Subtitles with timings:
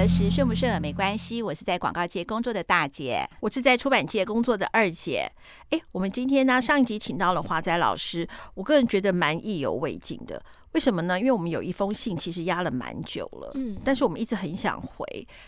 [0.00, 1.42] 得失，顺不顺耳没关系。
[1.42, 5.30] 我是在广告界工作的大姐，我是在出版界工作的二姐。
[5.68, 10.42] 哎，我们今天呢，上一集请到了华仔老师，我个人觉得蛮意犹未尽的。
[10.72, 11.18] 为什么呢？
[11.20, 15.04] 因为我们有一封信，其实压了蛮久了，嗯，但是我们一直很想回，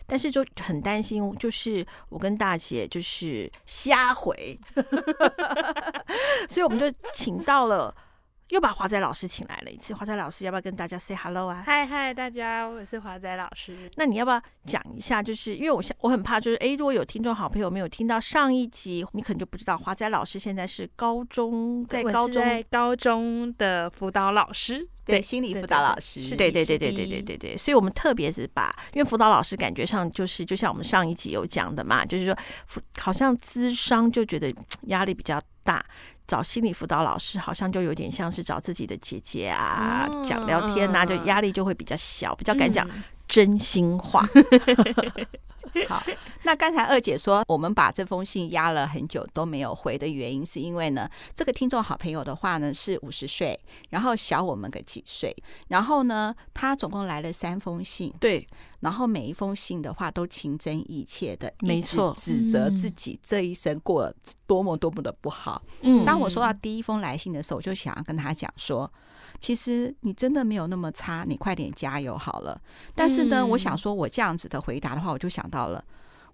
[0.06, 4.60] 但是就很担心，就是我跟大姐就是瞎回，
[6.50, 7.94] 所以我们就请到了。
[8.52, 11.62] 又把华仔老师请来了一次，华仔老师要不要跟大家 say hello 啊？
[11.64, 13.74] 嗨嗨，大家，我是华仔老师。
[13.96, 15.22] 那你要不要讲一下？
[15.22, 27.56] 就是因为我我很怕，就是诶，如果有听众好朋友没有听到上一集，你可能就不知道华仔老师现在是高中，在高中在高中的辅导老师，对，对心理辅导老师，对对对对对对对对。
[27.56, 32.36] 所以我们特别是把，因为辅导老师感觉上就是就像我们上一集有讲的嘛，就是说
[32.98, 34.54] 好像咨商就觉得
[34.88, 35.82] 压力比较大。
[36.32, 42.88] 找心理辅导老师好像就有点像是找自己的姐姐啊，讲聊天呐、啊，就压力就会比较小，比较敢讲
[43.28, 44.26] 真心话。
[45.88, 46.02] 好，
[46.44, 53.58] 那刚才二姐说我们把这封信压了很久都没有回的原因，是因为呢，这个听众好朋友的话呢是五十岁，
[53.90, 55.36] 然后小我们个几岁，
[55.68, 58.46] 然后呢，他总共来了三封信，对，
[58.82, 64.14] 然后每一封信的话都情真意切的，没错，指责自己这一生过得
[64.46, 65.62] 多么多么的不好。
[65.80, 68.92] 嗯，当我收到第一封来信的时候，我就想要跟他讲说。
[69.40, 72.60] 其实你真的没有那么差，你快点加油好了。
[72.94, 75.82] 但是呢，我想说，我这样子的回答的话，我就想到了，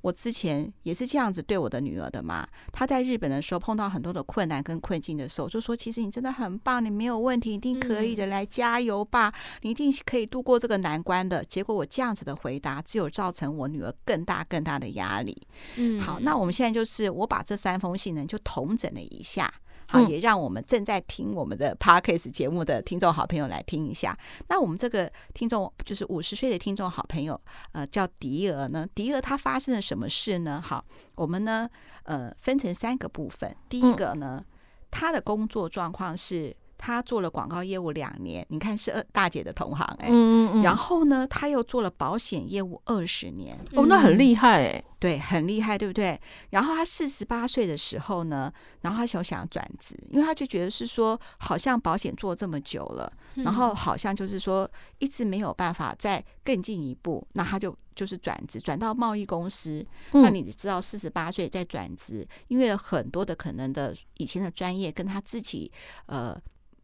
[0.01, 2.47] 我之前也是这样子对我的女儿的嘛。
[2.73, 9.33] 她在日本的时候碰到很多的困难跟困境的时候，就说：“其实你真的很棒，你没有问题，一定可以的，来加油吧，
[9.63, 15.37] 你一定可以度过这个难关的。”结果我这样子的回答，只有造成我女儿更大更大的压力。
[15.77, 19.53] 嗯，好，那我们现在就是我把这三封信呢，就统整了一下。
[19.89, 24.17] 好，也让我们正在听我们的 Parkes 节目的听众好朋友来听一下。
[24.49, 27.41] 那我们这个听众就是五十岁的听众好朋友，
[27.73, 28.87] 呃，叫迪尔呢。
[28.95, 30.63] 迪尔他发生了什么事呢？
[30.63, 30.85] 好，
[31.15, 31.69] 我们呢，
[32.03, 33.57] 呃，分成三个部分。
[33.69, 34.45] 第一个呢，
[34.91, 36.55] 他的工作状况是。
[36.79, 46.19] 他做了广告业务两年，你看是二大姐的同行哎、欸，嗯嗯，然后呢，他又做了保险业务二十年，哦，那很厉害哎，对，很厉害，对不对？
[46.51, 48.51] 然后他四十八岁的时候呢，
[48.81, 59.85] 然后他想想转职，因为他就觉得是说，好像保险做这么久了，然后好像就是说一直没有办法再更进一步，那他就就是转职，转到贸易公司。
[60.13, 65.73] 那你知道四十八岁再转职，因为很多的可能的以前的专业跟他自己
[66.07, 66.41] 呃。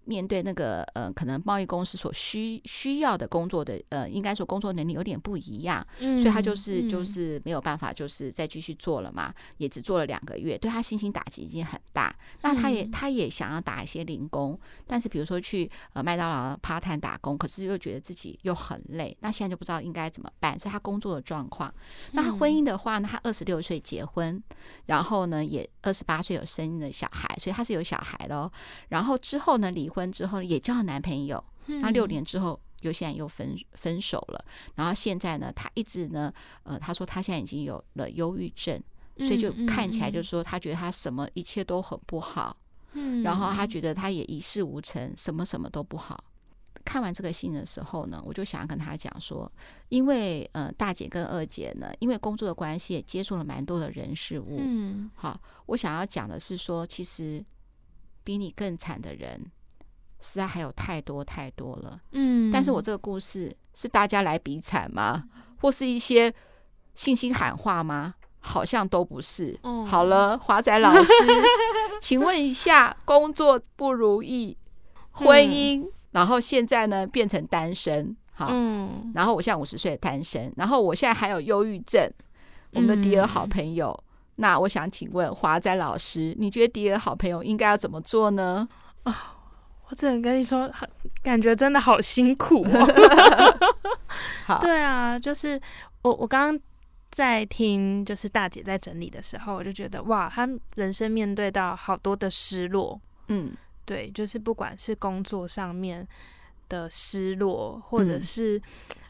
[0.06, 12.14] 面对那个呃，可能贸易公司所需需要的工作的呃，应该说工作能力有点不一样，嗯、所以他就是就是没有办法，就是再继续做了嘛，也只做了两个月，对他信心情打击已经很大。
[12.42, 21.72] 那他也他也想要打一些零工，但是比如说去呃麦当劳 part time 打工，可是又觉得自己又很累，那现在就不知道应该怎么办，是他工作的状况。
[22.12, 24.42] 那他婚姻的话呢，他二十六岁结婚，
[24.84, 28.50] 然后呢也二十八岁有生的小孩，所以他是有小孩喽。
[28.88, 29.93] 然后之后呢离。
[29.94, 34.44] 婚之后也交了男朋友，那六年之后又现在又分分手了。
[34.74, 36.32] 然后现在呢，他一直呢，
[36.64, 38.82] 呃，他说他现在已经有了忧郁症，
[39.18, 42.56] 所以就看起来就是说，他觉得他什么一切都很不好，
[42.92, 46.24] 嗯然后他觉得他也一事无成，什么什么都不好。
[46.84, 49.50] 看完这个信的时候呢，我就想跟他讲说，
[49.88, 54.58] 因为呃，大姐跟二姐呢，因为工作的关系也接触了蛮多的人事物。
[54.60, 57.42] 嗯，好，我想要讲的是说，其实
[58.22, 59.50] 比你更惨的人。
[60.24, 65.24] 实在还有太多太多了，嗯，但是我这个故事是大家来比惨吗？
[65.60, 66.32] 或是一些
[66.94, 68.14] 信心喊话吗？
[68.40, 69.58] 好像都不是。
[69.62, 71.12] 嗯，好了，华仔老师，
[72.00, 74.56] 请问一下，工作不如意，
[75.12, 82.10] 婚姻，然后现在呢变成单身，好，嗯，然后我现在五十岁的单身，然后我现在还有忧郁症，
[82.72, 83.94] 我们的迪尔好朋友，
[84.36, 88.66] 那我想请问华仔老师，你觉得迪尔好朋友应该要怎么做呢？
[89.02, 89.33] 啊。
[89.94, 90.88] 我只能跟你说，很
[91.22, 93.70] 感觉真的好辛苦哦。
[94.44, 95.58] 好，对啊，就是
[96.02, 96.60] 我我刚刚
[97.12, 103.00] 在听，就是大姐在整理的时候，我就觉得哇，她人生面对到好多的失落。
[103.28, 103.52] 嗯，
[103.84, 106.04] 对，就是不管是工作上面
[106.68, 108.60] 的失落，或者是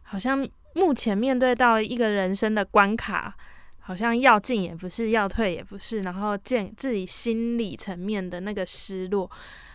[0.03, 3.35] 好像目前面对到一个人生的关卡，
[3.81, 9.31] 好像要进也不是，要退也不是，然后见自己心理层面的那个失落，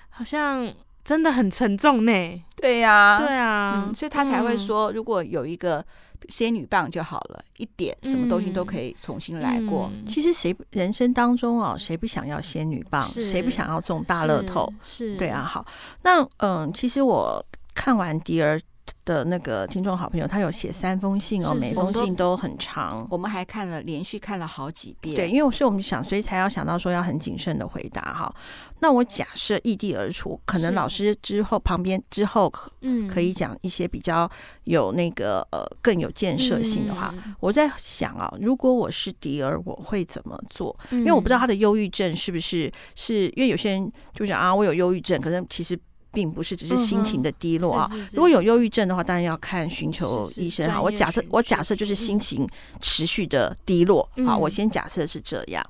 [0.09, 0.71] 好像。
[1.03, 2.11] 真的很沉重呢。
[2.55, 5.83] 对呀，对啊，嗯，所以他才会说，如果有一个
[6.27, 9.89] 仙女棒就好了，一点什么东西都可以重新来过。
[10.05, 13.07] 其实谁人生当中啊，谁不想要仙女棒？
[13.09, 14.71] 谁不想要中大乐透？
[14.83, 15.43] 是，对啊。
[15.43, 15.65] 好，
[16.03, 17.43] 那嗯，其实我
[17.73, 18.59] 看完迪儿
[19.05, 23.07] 的那个听众好朋友，他有写三封信哦，每封信都很长。
[23.09, 25.15] 我们还看了，连续看了好几遍。
[25.15, 28.33] 对，因为所以我们想，所以才要想到说要很谨慎的回答哈。
[28.81, 32.51] 那我假设异地而处，可能老师之后旁边之后
[32.81, 34.29] 嗯可以讲一些比较
[34.63, 37.13] 有那个呃更有建设性的话。
[37.41, 40.73] 我在想啊，如果我是迪儿，我会怎么做？
[40.91, 45.77] 因为我不知道他的忧郁症是不是是因为有些人就讲啊，我有忧郁症，可是其实。
[46.11, 50.81] 并不是只是心情的低落啊，嗯、是是是，如果有忧郁症的话，当然要看寻求医生哈。
[50.81, 52.47] 我假设我假设就是心情
[52.81, 55.63] 持续的低落，好、嗯，我先假设是这样。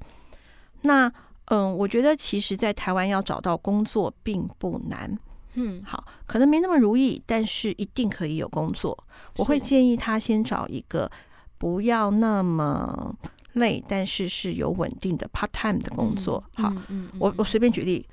[0.81, 1.11] 那
[1.45, 5.19] 嗯，我觉得其实，在台湾要找到工作并不难，
[5.55, 8.97] 嗯，好，可能没那么如意，但是一定可以有工作。
[9.35, 11.09] 我会建议他先找一个
[11.57, 13.13] 不要那么
[13.53, 16.43] 累，但是是有稳定的 part time 的工作。
[16.53, 16.71] 好，
[17.17, 18.07] 我我随便举例。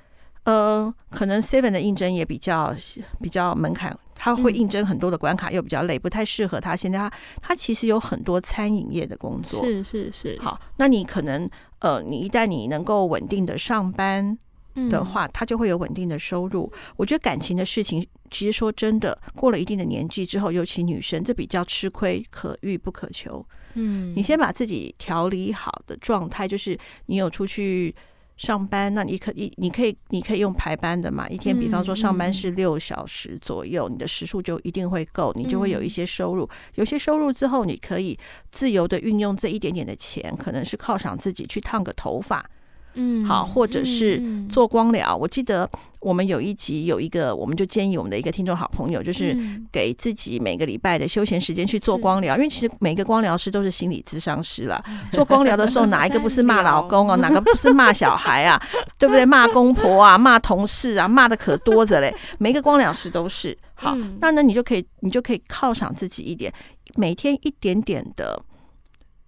[0.46, 2.72] 呃，可能 Seven 的应征也比较
[3.20, 6.76] 比较门槛，他会应征很多的关卡，又比较累，不太适合他。
[6.76, 7.12] 现在他
[7.42, 10.38] 他其实有很多餐饮业的工作，是是是。
[10.40, 11.50] 好，那你可能
[11.80, 14.38] 呃，你一旦你能够稳定的上班
[14.88, 16.72] 的话，他就会有稳定的收入。
[16.96, 23.44] 我觉得感情的事情，其实说真的，过了一定的年纪之后，尤其女生，这比较吃亏，可遇不可求。
[23.74, 27.92] 嗯，你先把自己调理好的状态，就是你有出去。
[28.36, 31.26] 上班，那你可以，你可以，你可以用排班的嘛？
[31.28, 36.48] 一天，比方说上班是六小时左右，你的时数就一定会够，你就会有一些收入。
[36.74, 38.18] 有些收入之后，你可以
[38.50, 42.44] 自由的运用这一点点的钱，可能是犒赏自己去烫个头发。
[42.96, 45.14] 嗯，好，或者是做光疗。
[45.16, 45.68] 我记得
[46.00, 49.36] 我们有一集有一个，我们就建议我们的一个听众好朋友，就是
[49.70, 52.34] 给自己每个礼拜的休闲时间去做光疗。
[52.36, 54.82] 因为其实每个光疗师都是心理咨商师啦。
[55.12, 57.16] 做光疗的时候，哪一个不是骂老公哦？
[57.22, 58.60] 哪个不是骂小孩啊？
[58.98, 59.24] 对不对？
[59.26, 62.14] 骂公婆啊，骂同事啊，骂的可多着嘞。
[62.38, 66.52] 每个光疗师都是好，那呢，你就可以，你就可以犒赏自己一点，
[66.94, 68.42] 每天一点点的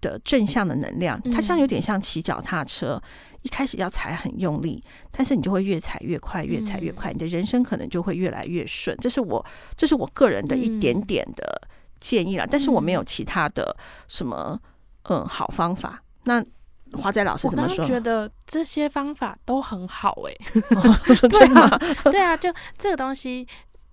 [0.01, 1.21] 的正向的能量。
[1.33, 3.01] 它像有点像骑脚踏车。
[3.43, 8.97] 一开始要踩很用力，但是你就会越踩越快，越踩越快，你的人生可能就会越来越顺。
[9.01, 9.45] 这是我，
[9.77, 11.69] 这是我个人的一点点的
[12.01, 12.47] 建议啦。
[12.51, 13.77] 但是我没有其他的
[14.09, 14.59] 什么
[15.05, 16.03] 嗯好方法。
[16.25, 16.45] 那
[16.93, 17.85] 华仔老师怎么说？
[17.85, 20.33] 我觉得这些方法都很好哎、
[21.15, 21.29] 欸。
[21.29, 23.47] 对啊，对啊，就这个东西。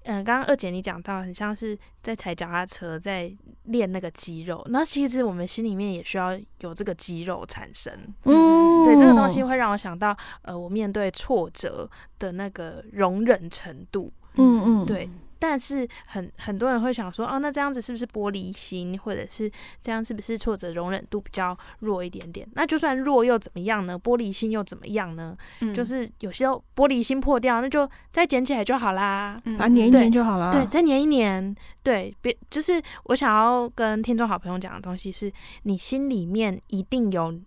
[0.06, 3.32] 嗯，刚刚二姐你讲到，很像是在踩脚踏车，在
[3.64, 4.64] 练那个肌肉。
[4.70, 7.92] 那其实我们心里面也需要有这个肌肉产生。
[8.24, 14.12] 嗯，对，这个东西会让我想到，呃，我面对挫折的那个容忍程度。
[14.36, 15.10] 嗯嗯，对。
[15.40, 19.52] 但是很很多人会想说，哦，那这样子是不是玻璃心，或者是
[19.82, 22.48] 这样是不是挫折容忍度比较弱一点点？
[22.54, 24.00] 那就算弱又怎么样呢？
[24.00, 25.38] 玻璃心又怎么样呢？
[25.62, 30.52] 嗯、就是有时候玻璃心破掉，那就再捡起来就好啦，把它粘一粘就好啦。
[30.52, 31.56] 对，再粘一粘。
[31.84, 35.32] 对，别就是我想要跟听众好朋友讲的东西是，
[35.64, 37.38] 你心里面一定有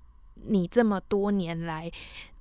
[0.45, 1.91] 你这么多年来。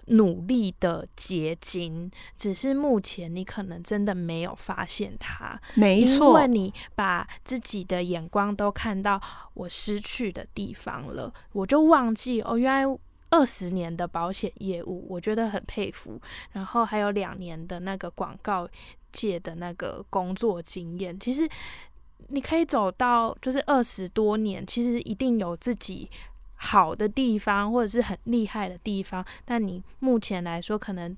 [0.07, 5.59] 努力的结晶，只是目前你可能真的没有发现它。
[5.75, 9.21] 没错，因为你把自己的眼光都看到
[9.53, 12.99] 我失去的地方了，我就忘记哦，原来
[13.29, 16.19] 二十年的保险业务，我觉得很佩服。
[16.53, 18.67] 然后还有两年的那个广告
[19.11, 21.47] 界的那个工作经验，其实
[22.29, 26.09] 你可以走到就是二十多年，其实一定有自己。
[26.57, 31.15] 好的地方，或者是很厉害的地方，但你目前来说，可能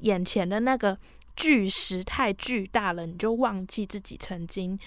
[0.00, 0.96] 眼前的那个
[1.34, 4.78] 巨石太巨大了，你就忘记自己曾经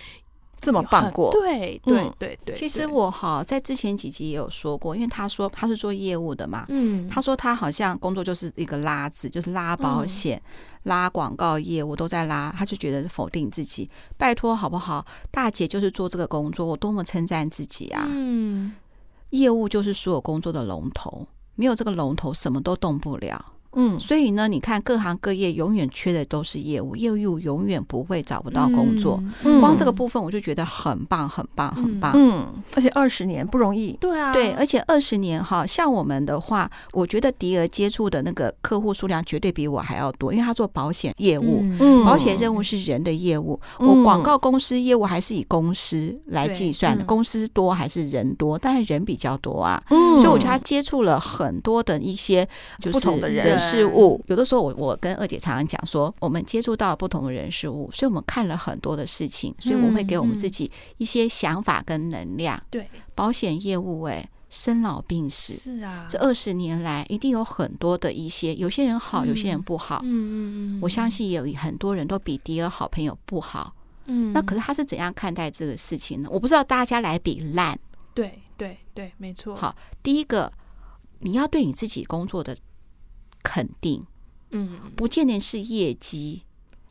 [0.61, 1.31] 这么棒过。
[1.31, 2.55] 对对对对，对。
[2.55, 10.51] 其实我哈在之前几集也有说过，因为他说他是做业务的嘛，嗯，他说他好像工作就是一个拉字，就是拉保险、嗯、
[10.83, 13.89] 拉广告业务都在拉，他就觉得否定自己。
[14.17, 15.05] 拜托好不好？
[15.31, 18.07] 大姐就是做这个工作，我多么称赞自己啊！
[18.11, 18.75] 嗯。
[19.31, 23.53] 业务就是所有工作的龙头，没有这个龙头，什么都动不了。
[23.73, 29.21] 嗯，所以呢，你看各行各业永远缺的都是业务，业务永远不会找不到工作。
[29.43, 32.11] 嗯，光这个部分我就觉得很棒，很棒，很棒。
[32.15, 33.93] 嗯，而且二十年不容易。
[33.99, 43.59] 对啊，对，而且二十年哈，像我们的话，我觉得迪儿接触的那个客户数量绝对比我还要多，因为他做保险业务，嗯，保险任务是人的业务。
[43.77, 48.57] 我广告公司业务还是以公司来计算的，公司多还是人多？
[48.57, 49.83] 但是人比较多啊。
[49.91, 52.47] 嗯，所以我觉得他接触了很多的一些
[52.81, 53.58] 就是不同的人。
[53.59, 62.61] 事物有的时候，我我跟二姐常常讲说，我们接触到不同的人事物，所以我们看了很多的事情，所以我们会给我们自己一些想法跟能量。
[62.69, 69.99] 对，保险业务，哎，生老病死是啊，这二十年来一定有很多的一些，有些人好，有些人不好。
[70.03, 70.33] 嗯嗯
[70.77, 73.75] 嗯，我相信有很多人都比迪尔好朋友不好。
[74.05, 76.29] 嗯，那可是他是怎样看待这个事情呢？
[76.31, 77.77] 我不知道大家来比烂，
[78.15, 79.55] 对对对，没错。
[79.55, 80.51] 好，第一个
[81.19, 82.57] 你要对你自己工作的
[83.49, 84.05] 肯定，
[84.51, 86.43] 嗯，不见得是业绩，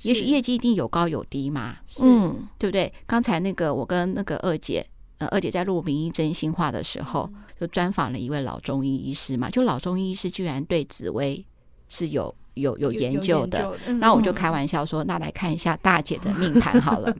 [0.02, 2.92] 也许业绩一定有高有低嘛，嗯，对不对？
[3.06, 4.84] 刚才那个我跟那个二姐。
[5.20, 9.50] 呃，二姐在录《名医真心话》的时候，就专访了一位老中医医师嘛。
[9.50, 11.44] 就老中医医师居然对紫薇
[11.88, 17.12] 是有有有研究的，然后我就开玩笑说：“那来看一下大姐的命盘好了。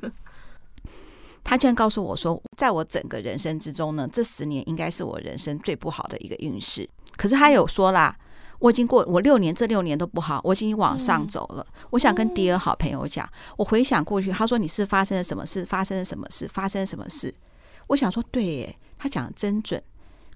[1.43, 6.89] ”他居然告诉我说，在我整个人生之中呢，这十年应该是我人生最不好的一个运势。
[7.17, 8.17] 可是他有说啦，
[8.59, 11.65] 我已经过我六年，这六年都不好，我已经往上走了。
[11.91, 15.65] 我想跟迪尔好朋友讲，我回想过去，他说：“你是发生了什么事？
[15.65, 16.49] 发生了什么事？
[16.53, 17.33] 发生了什么事？”
[17.89, 19.83] 我想说，对耶，他讲的真准。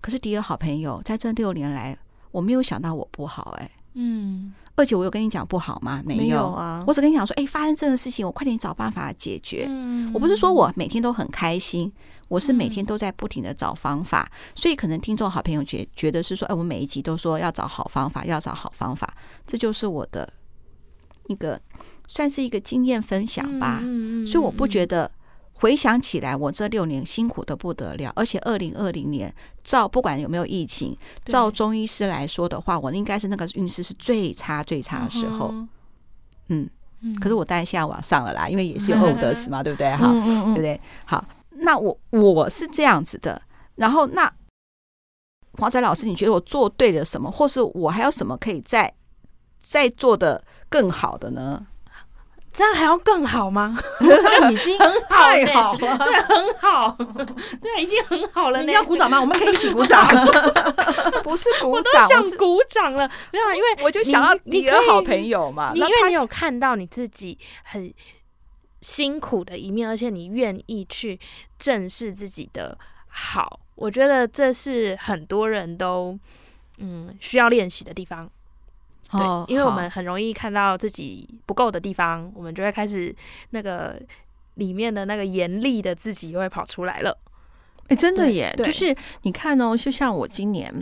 [0.00, 1.98] 可是迪尔好朋友，在这六年来，
[2.30, 6.02] 我没有想到我不好，哎，嗯，二姐，我有跟你讲不好吗？
[6.04, 9.66] 没有，没有啊，我只跟你讲说，哎，发生这个事情，我快点找办法解决。
[9.68, 11.92] 嗯，我不是说我每天都很开心，
[12.28, 14.30] 我是每天都在不停的找方法。
[14.32, 19.14] 嗯，所以可能听众好朋友觉觉得是说，哎，我每一集都说要找好方法，要找好方法，
[19.46, 20.32] 这就是我的
[21.28, 21.60] 一个
[22.06, 23.80] 算是一个经验分享吧。
[23.82, 25.10] 嗯，所以我不觉得。
[25.54, 29.32] 回想起来，我这六年辛苦的不得了，而且二零二零年
[29.62, 35.54] 照不管有没有疫情，照中医师来说的话，我应该是那个运势是最差最差的时候。
[36.48, 36.68] 嗯，
[37.20, 39.94] 可是我当然现在往上了啦，因为也是有恶得死嘛，对不对？
[39.94, 40.08] 哈，
[40.46, 40.80] 对不对？
[41.04, 43.40] 好，那我我是这样子的。
[43.76, 44.30] 然后，那
[45.58, 48.92] 华仔老师，你觉得我做对了什么，或是我还有什么可以再
[49.62, 51.66] 再做的更好的呢？
[52.52, 53.78] 这样还要更好吗？
[54.52, 54.76] 已经
[55.08, 56.96] 太好了， 对，很好，
[57.60, 58.60] 对，已经很好了。
[58.62, 59.18] 你要鼓掌吗？
[59.20, 60.06] 我们可以一起鼓掌。
[61.24, 63.10] 不是鼓掌，我都想鼓掌了。
[63.32, 65.72] 没有，因为我就想要你的好朋友嘛。
[65.74, 67.92] 因为你有看到你自己很
[68.82, 71.18] 辛苦的一面，而且你愿意去
[71.58, 72.76] 正视自己的
[73.08, 76.18] 好，我觉得这是很多人都
[76.78, 78.30] 嗯需要练习的地方。
[79.12, 83.14] 对，因为我们很容易看到自己不够的地方，我们就会开始
[83.50, 84.00] 那个
[84.54, 87.16] 里面的那个严厉的自己又会跑出来了。
[87.88, 88.54] 哎，真的耶！
[88.58, 90.72] 就是你看哦，就像我今年，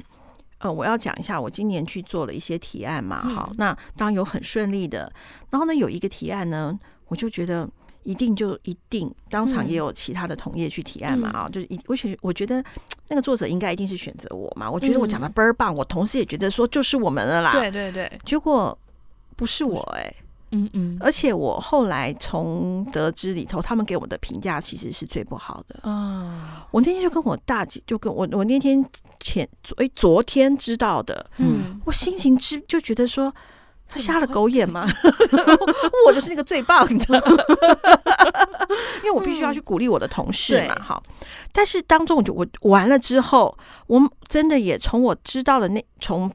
[0.58, 3.20] 呃，我要讲一下，我今年去做了一些提案嘛。
[3.28, 5.12] 好，嗯、那当然有很顺利的，
[5.50, 7.68] 然后呢，有一个提案呢，我就觉得。
[8.02, 11.28] 一定就一定，当场也有其他的同业去提案嘛？
[11.28, 12.64] 啊、嗯，就是一，我觉我觉得
[13.10, 14.70] 那个作者应该一定是选择我嘛。
[14.70, 17.52] 我觉得我讲的倍儿棒，我同事也觉得说就是我们了啦。
[17.52, 18.76] 对对对，结果
[19.36, 20.16] 不是我哎、欸，
[20.52, 25.80] 嗯嗯，而且我后来从得知里头，他们给我的评价其实是最不好的。
[25.82, 28.82] 啊，我那天就跟我大姐，就跟我我那天
[29.18, 33.34] 前哎昨天知道的，嗯，我心情之就觉得说。
[33.92, 34.86] 他瞎了狗眼吗？
[36.06, 37.20] 我就是那个最棒的，
[38.98, 40.76] 因为我必须要去鼓励我的同事嘛。
[40.80, 41.02] 好，
[41.52, 43.56] 但是当中我就我完了之后，
[43.86, 46.30] 我真的也从我知道的那从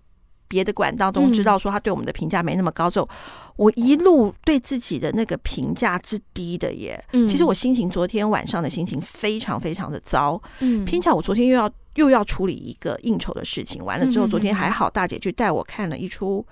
[0.47, 3.09] 别的管道中知道说他对我们的评价没那么高之后，
[3.55, 7.03] 我一路对自己的那个评价之低的耶。
[7.11, 10.41] 其实我心情昨天晚上的心情非常非常的糟。
[10.59, 16.45] 嗯，偏巧我昨天又要又要处理一个应酬的事情，完了之后昨天还好，大姐去带我看了一出。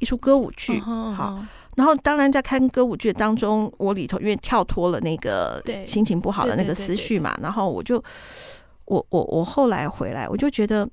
[0.00, 1.44] 一出歌舞剧，好，
[1.76, 8.02] 然后当然在看歌舞剧当中，我里头因为跳脱了那个心情不好的那个思绪嘛，然后我就，
[8.84, 10.88] 我我我后来回来，我就觉得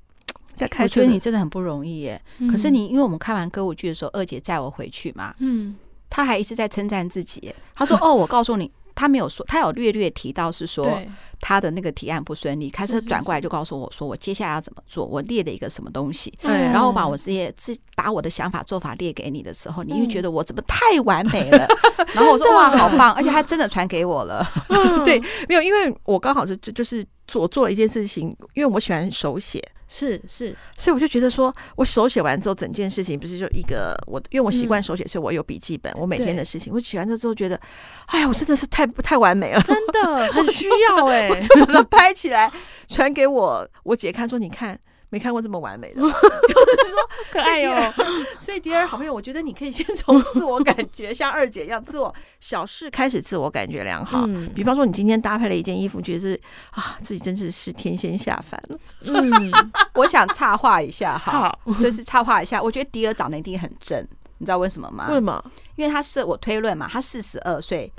[0.55, 2.21] 在开车，我觉得你真的很不容易耶。
[2.49, 5.75] 可是你因为我们看完歌舞剧的时候，二姐载我回去嘛，嗯，
[6.09, 11.01] 她还一直在称赞自己，她说：“哦，我告诉你。”他没有说，他有略略提到是说
[11.39, 21.65] 他的那个提案不顺利，开车转过来就告诉我说，我接下来要怎么做，我列了一个什么东西，然后把我这些自把我的想法做法列给你的时候，你又觉得我怎么太完美了？
[22.13, 24.45] 然后我说哇，好棒，而且他真的传给我了。
[25.05, 29.61] 对，没有，因为我刚好是就就是做做了一件事情，因为我喜欢手写。
[29.91, 37.59] 是是，所以我就觉得说，我手写完之后，整件事情不是就一个我，因为我习惯手写，所以我有笔记本，我每天的事情，我写完之后觉得，
[38.05, 42.51] 哎呀，我真的是太太完美了，真的 很需要哎，我就把它拍起来
[42.87, 44.79] 传给我我姐看，说你看。
[45.09, 47.93] 没看过这么完美的， 就是说可爱哟。
[48.39, 54.27] 所以迪尔好朋友，我觉得你可以先从 自我感觉像二姐一样，自我小事开始，自我感觉良好。
[54.53, 56.39] 比方说，你今天搭配了一件衣服，觉得是
[56.71, 58.79] 啊，自己真是是天仙下凡了。
[59.01, 59.51] 嗯，
[59.95, 63.99] 我想插话一下哈，就是插话一下，我觉得迪尔长得一定很正，
[64.37, 65.07] 你知道为什么吗？
[65.09, 65.43] 为什么？
[65.75, 67.91] 因为他是我推论嘛，他四十二岁，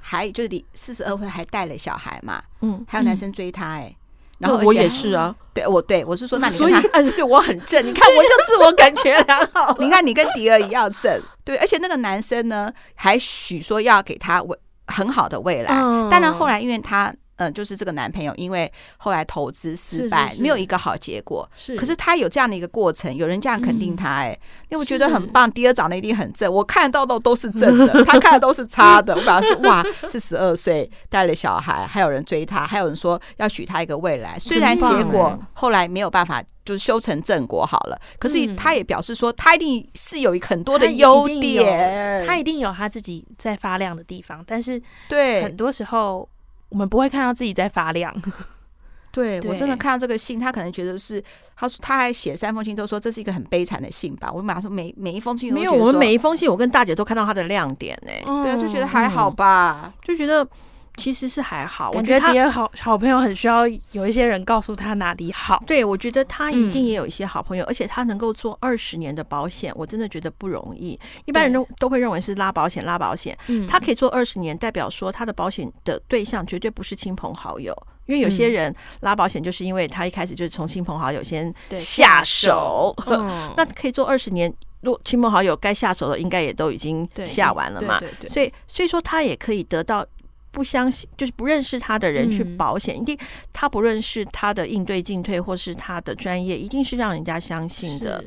[0.00, 3.96] 还就是你四十二岁还带了小孩嘛，嗯，还有男生追他哎、欸。
[4.42, 9.74] 然后我也是啊，对我对我是说，那你所以哎，对我很正，你看我就自我感觉良好。
[9.80, 14.58] 你看你跟迪儿一样正，对，而且那个男生呢还许说要给他，未
[14.88, 15.68] 很好的未来。
[16.10, 17.12] 当然后来因为他。
[17.48, 21.48] 嗯，就是这个男朋友，因为后来投资失败，是是是没有一个好结果。
[21.56, 24.38] 是，可是他有这样的一个过程，有人这样肯定他，哎、嗯，
[24.70, 25.50] 因为我觉得很棒。
[25.50, 29.14] 第二长得一定很正，我看到的都是正的，他看的都是差的。
[29.16, 34.38] 我本来说哇，是十二岁带了小孩，还有人追他，还有人说要许他一个未来。
[34.38, 37.98] 虽然结果后来没有办法，就是修成正果好了。
[38.18, 44.42] 可是他也表示说，他一定是有很多的优点，他一定有他自己在发亮的地方。
[44.46, 46.28] 但是对很多时候。
[46.72, 48.12] 我们不会看到自己在发亮。
[49.12, 51.22] 对，对我真的看到这个信，他可能觉得是
[51.54, 54.32] 他说他还写三封信，都说这是一个很悲惨的信吧。
[54.32, 58.24] 我马上说每每一封信都没有，我们每一封信，我跟大姐都看到他的亮点呢、欸。
[58.42, 60.48] 对啊，就觉得还好吧，嗯、就觉得。
[60.96, 65.62] 其实是还好，我觉得迪尔好好朋友很需要有一些人告诉他哪里好。
[65.66, 70.98] 对，我觉得他一定也有一些好朋友，而且他能够做二十年的保险，我真的觉得不容易。
[71.24, 77.74] 一般人都都会认为是拉保险拉保险，嗯他可以做二十年，代表说他的保险的对象绝对不是亲朋好友，
[78.06, 82.94] 因为有些人拉保险就是因为他一开始就是从亲朋好友先下手，
[83.56, 90.06] 那可以做二十年，如果亲朋好友该下手的应该也都已经下完了嘛，所以所以说他也可以得到。
[90.52, 93.18] 不相信就是不认识他的人去保险，一定
[93.54, 98.22] 他不认识他的应对进退或是他的专业，一定是让人家相信的，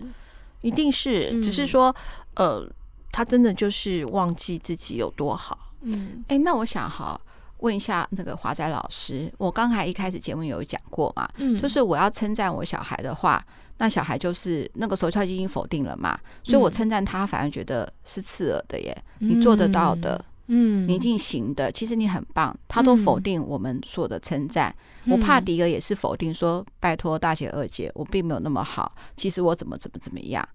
[0.62, 1.96] 一定是只是说，
[2.36, 2.68] 呃，
[3.12, 5.72] 他真的就是忘记自己有多好。
[5.82, 7.20] 嗯，哎，那我想哈
[7.60, 11.30] 问一下那个华仔老师，我刚才一开始节目有讲过嘛，
[11.62, 13.46] 就是我要称赞我小孩的话，
[13.78, 20.26] 那小孩就是那个时候他就已经否定了嘛，所以我称赞他反而觉得是刺耳的耶，你做得到的。
[20.48, 24.76] 嗯，你进行的，其实你很棒，他都否定我们所有的称赞。
[25.06, 30.48] 嗯、我怕迪哥也是否定说，拜托大姐二姐，我并没有那么好，其实我怎么怎么怎么样。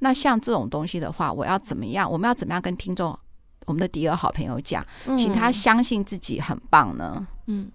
[0.00, 2.10] 那像这种东西的话，我要怎么样？
[2.10, 3.18] 我们要怎么样跟听众，
[3.66, 4.84] 我们的迪儿好朋友讲，
[5.16, 7.26] 请他相信自己很棒呢？
[7.46, 7.70] 嗯，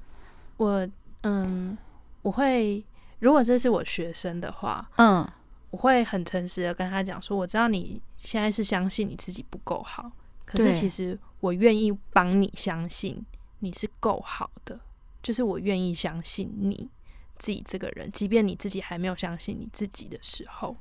[0.58, 0.88] 我
[1.24, 1.78] 嗯，
[2.22, 2.84] 我会，
[3.20, 5.28] 如果这是我学生的话，嗯，
[5.72, 10.12] 我会很诚实的跟他讲说，我知道你现在是相信你自己不够好。
[10.54, 13.26] 可是，其实我愿意帮你相信
[13.60, 14.80] 你是够好的，
[15.22, 16.90] 就是我愿意相信你
[17.38, 20.76] 自己这个人，即便你自己还没有相信你自己的时候。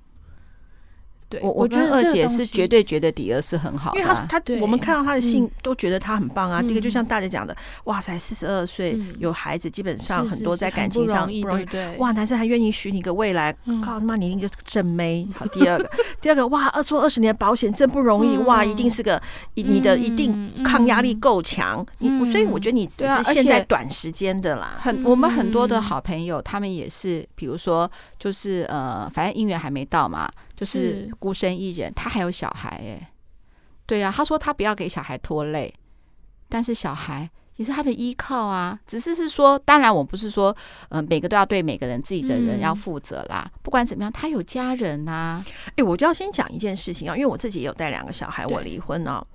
[1.33, 6.61] 对，我我跟二姐是绝对觉得迪儿是很好的，因为她她我们看到她的信都觉得她很棒啊。
[6.61, 11.67] 第一个就像大姐讲的，哇塞，四十二岁有孩子，基本上很多在感情上不容易。
[11.97, 13.51] 哇，男生还愿意许你个未来，
[13.83, 15.27] 靠他妈你一个正妹。
[15.35, 15.91] 好，第二个，
[16.21, 19.21] 第二个，哇，二做二十年保险真不容易，哇，一定是个
[19.55, 21.85] 你的一定抗压力够强。
[21.99, 24.77] 你所以我觉得你只是现在短时间的啦。
[24.79, 30.31] 很我们很多的好朋友，他们也是，比如说就是呃，反正姻缘还没到嘛。
[30.63, 33.13] 就是孤身一人，他还有小孩哎，
[33.85, 35.75] 对啊，他说他不要给小孩拖累，
[36.49, 38.79] 但是小孩也是他的依靠啊。
[38.87, 40.57] 只是是说，当然我不是说，
[40.91, 43.51] 嗯，每个都要对每个人自己的人要负责啦。
[43.61, 45.45] 不管怎么样，他有家人呐。
[45.75, 49.27] 哎，我就要先讲一件事情啊，因为我自己也有带两个小孩，我离婚啊。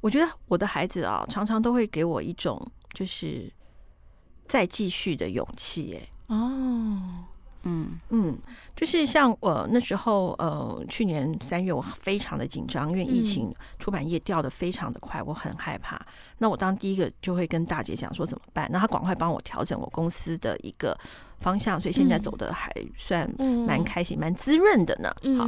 [0.00, 2.60] 我觉得我的孩子啊，常常都会给我一种
[2.92, 3.48] 就是
[4.48, 5.96] 再继续的勇气。
[5.96, 7.26] 哎，哦。
[7.64, 8.00] 嗯。
[8.10, 8.38] 嗯，
[8.74, 16.00] 就是像我、呃、那时候，呃，去年三月我非常的紧张，因为疫情出版业掉的非常的快，我很害怕。
[16.42, 20.98] 那我当第一个就会跟大姐讲说怎么办，那她赶快帮我调整我公司的一个。
[21.42, 23.28] 方向，所以现在走的还算
[23.66, 25.12] 蛮开心、蛮、嗯、滋润的呢。
[25.36, 25.44] 好，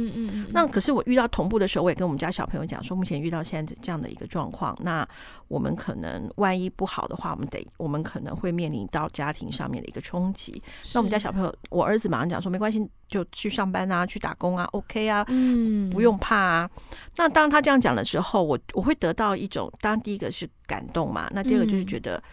[0.49, 5.07] 那可是我遇到同步的时候，我也跟我们家小朋友讲说，目前遇到现在这样的一个状况，那
[5.47, 10.61] 我们可能万一不好的话，我们得我们可能会面临到家庭上面的一个冲击。
[10.93, 16.69] 那我们家小朋友，我儿子马上讲说，没关系，就去上班啊，去打工啊，OK 啊，嗯，不用怕啊。
[17.15, 22.17] 那当他这样讲的时候，我我会得到一种，当然第一个是感动嘛，那第二个就是觉得。
[22.17, 22.23] 嗯，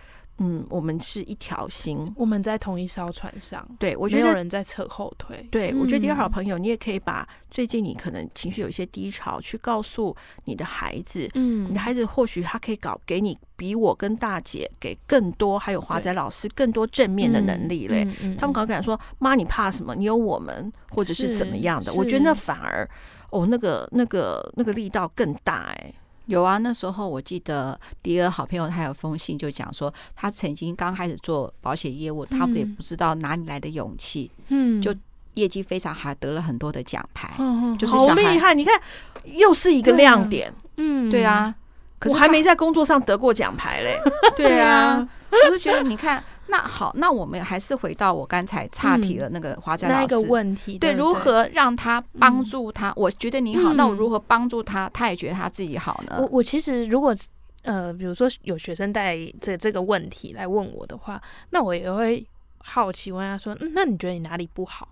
[0.69, 3.65] 我们是一条心，我们在同一艘船上。
[3.79, 5.47] 对，我觉得没有人在扯后腿。
[5.53, 10.17] 对，我觉得第二好朋友，你也可以把最近你可能情绪有一些低潮，去告诉
[10.47, 11.29] 你的孩子。
[11.35, 18.05] 嗯，你的孩子或许他可以搞给你比我跟大姐给更多，还有华仔老师更多正面的能力嘞。
[18.37, 19.95] 他们可能敢说：“妈，你怕什么？
[19.95, 22.89] 你有我们，或者是怎么样的？”我觉得那反而
[23.31, 25.95] 哦，那个那个那个力道更大哎。
[26.27, 34.95] 有啊，那时候我记得迪儿好朋友他有封信，就讲说他曾经刚开始做保险业务，他们也不知道哪里来的勇气，嗯，就
[35.35, 38.55] 业绩非常好，得了很多的奖牌，嗯，就是好厉害！
[38.55, 38.81] 你看，
[39.25, 41.55] 又是一个亮点，嗯，对啊，
[41.99, 43.99] 可是我还没在工作上得过奖牌嘞，
[44.37, 45.09] 对啊。
[45.47, 46.23] 我就觉得，你看，
[46.53, 52.93] 那好，那我们还是回到我刚才岔题了那个华仔老师，那个问题，对，如何让他帮助他？
[52.95, 54.87] 我觉得你好，那我如何帮助他？
[54.93, 56.19] 他也觉得他自己好呢？
[56.21, 57.17] 我我其实如果
[57.63, 62.23] 呃，比如说有学生带这这个问题来问我的话，那我也会
[62.59, 64.89] 好奇问他说：“嗯，那你觉得你哪里不好？”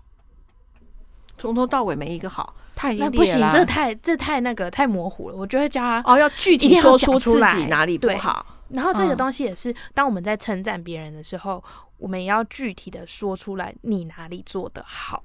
[1.37, 5.35] 从头到尾没一个好，太那不行，这太这太那个太模糊了。
[5.35, 8.45] 我就会教他哦，要具体说出自己哪里不好。
[8.73, 11.63] 然后这个东西也是，当我们在称赞别人的时候，
[11.97, 15.23] 我们也要具体的说出来，你哪里做得好。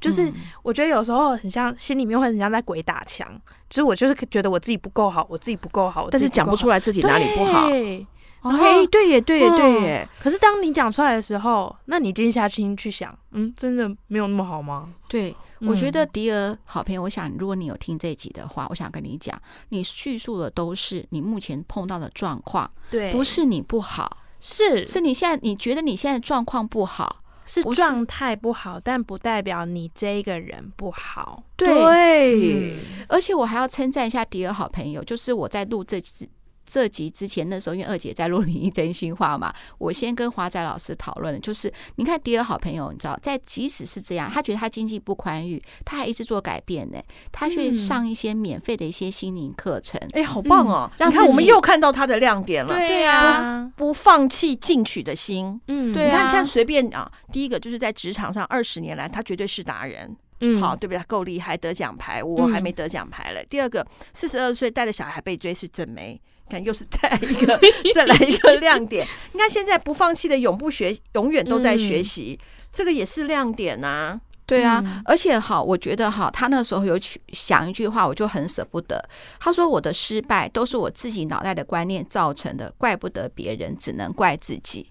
[0.00, 0.32] 就是
[0.64, 7.68] 我觉得有时候很像心里面会很像在鬼打墙，就是我就是觉得我自己不够好，我自己不够好，但是讲不出来自己哪里不好。
[7.68, 8.04] 对，
[8.42, 10.08] 哎，对耶，对耶，对耶。
[10.20, 14.92] 可是当你讲出来的时候，那你静下心去想，嗯，真的没有那么好吗？
[15.08, 27.18] 对，我觉得迪尔好朋友，我想如果你有听这一集的话，我想跟你讲，你叙述的都是你目前碰到的状况，对，不是你不好，是是你现在你觉得你现在状况不好。
[27.44, 31.42] 是状态不好，但不代表你这个人不好。
[31.56, 32.78] 对，嗯、
[33.08, 36.26] 而且我还要称赞一下迪尔好朋友，就是我在录这次。
[36.72, 46.98] 这集之前那时候，因为二姐在录《名医真心话》嘛，我先跟华仔老师讨论，就是你看迪儿好朋友，你知道，在即使是这样，他觉得他经济不宽裕，他还一直做改变呢，
[47.30, 50.90] 他去上一些免费的一些心灵课程，哎、嗯，好棒哦！
[50.98, 61.02] 你看，我们又看到他的亮点了，对呀，不放弃进取的心，嗯，对啊，你看现在随便啊，第一个就是在职场上二十年来，他绝对是达人，嗯，好，对不对？
[61.04, 63.46] 够厉害，得奖牌，我还没得奖牌嘞。
[63.50, 66.18] 第二个，四十二岁带着小孩被追是正妹。
[66.52, 67.58] 看，又是再来一个，
[67.94, 69.06] 再来一个亮点。
[69.32, 74.20] 你看，现在不放弃的，永不学，永远都在学习，嗯、这个也是亮点呐、啊。
[74.44, 76.98] 对啊，嗯、而且哈，我觉得哈，他那时候有
[77.32, 79.02] 想一句话，我就很舍不得。
[79.40, 84.90] 他说：“我的失败都是我自己脑袋的观念造成的，怪不得别人，只能怪自己。”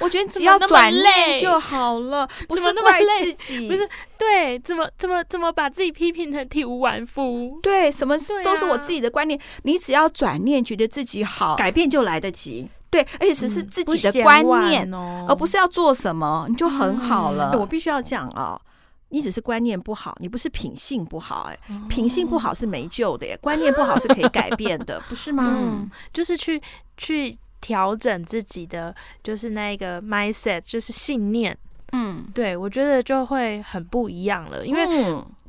[0.00, 7.58] 我觉得只要转念就好了，不是怪自己，不是对，怎么怎么怎么把自己批评成体无完肤？
[7.62, 12.68] 对，什么都是我自己的观念，你只要转念，觉得自己好，改变就来得及。
[12.90, 17.56] 对，而且只是自己的观念哦，而不是要做什么，你就很好了。
[17.58, 18.60] 我必须要讲哦，
[19.08, 25.56] 你只是观念不好，你不是品性不好，哎，品性不好是没救的耶，观念不好是可以改变的，不是吗？
[25.58, 26.60] 嗯，就是去
[26.96, 27.36] 去。
[27.62, 31.56] 调整自己的就是那个 mindset，就是信念。
[31.92, 34.66] 嗯，对，我觉得就会很不一样了。
[34.66, 34.86] 因为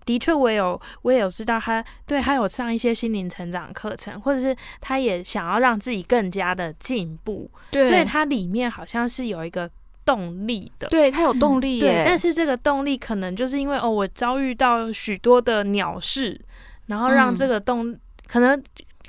[0.05, 7.49] 的确，我有我也有知道他对他有上一些心灵成长课程，或者是他也想要让自己更加的进步。
[7.71, 9.69] 对，所以它里面好像是有一个
[10.03, 10.89] 动力的。
[10.89, 12.03] 对，他有动力耶。
[12.03, 16.39] 对，但是这个动力可能就是因为哦，我遭遇到许多的鸟事，
[16.87, 18.61] 然后让这个动、嗯、可能。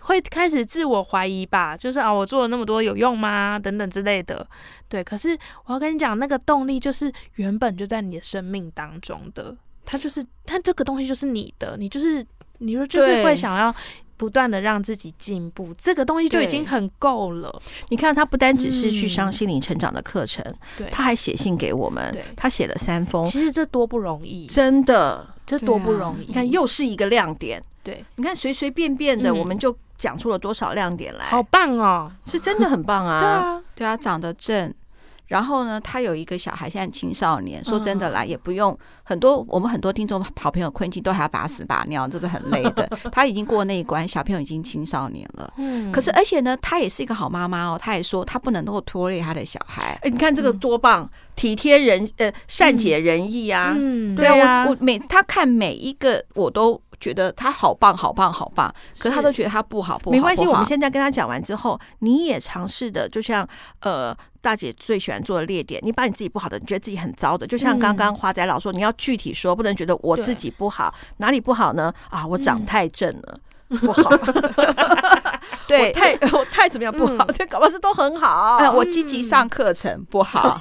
[0.05, 3.59] 会开始自我怀疑吧，就是啊，我做了那么多有用吗？
[3.59, 4.47] 等等之类的。
[4.89, 12.25] 对，可是我要跟你讲，那个动力就是原本就在你的生命当中的，它就是它这个东西就是你的，你就是
[12.59, 13.75] 你说就是会想要
[14.17, 17.63] 不断的让自己进步，这个东西就已经很够了。
[17.89, 20.45] 你看，他不单只是去上心灵成长的课程，
[20.79, 26.25] 嗯，他还写信给我们，对他写了三封，其实这多不容易，真的，这多不容易。
[26.25, 27.63] 啊、你看，又是一个亮点。
[27.83, 33.21] 对，你看随随便便的，我们就讲出了多少亮点来，好棒哦，是真的很棒啊！
[33.21, 34.71] 对啊，对啊，长得正，
[35.29, 42.87] 然后呢，他有一个小孩，现在青少年，说真的啦，也不用很多，我们很多听众好朋友困境都还要把屎把尿，这个很累的。
[43.11, 49.99] 他已经过那一关，小朋友已经青少年了，嗯，可是而且呢，他也是一个好妈妈哦，他也说他不能够拖累他的小孩。
[50.03, 56.79] 哎，你看这个多棒，体贴人，呃，善解人意啊，嗯，对啊，我每他看每一个我都。
[57.05, 60.47] 觉得他好棒，好棒，好棒，可是他都觉得他不好，不好，没关系。
[60.47, 63.47] 我们现在跟他讲完之后，你也尝试的，就像
[63.81, 71.93] 呃，大姐最喜欢做的列点，你把你自己不好的，你觉得自己很糟的，就像刚刚华仔老说，你要具体说，不能觉得我自己不好，哪里不好呢？
[72.09, 73.39] 啊，我长太正了，
[73.79, 74.11] 不好。
[75.67, 77.25] 对，太我太怎么样不好？
[77.37, 78.59] 这搞不好是都很好。
[78.73, 80.59] 我积极上课程不好，